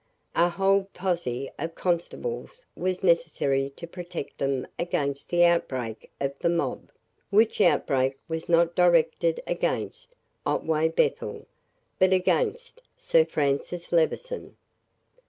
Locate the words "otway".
10.43-10.87